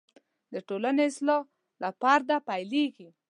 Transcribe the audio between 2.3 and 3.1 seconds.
پیلېږي.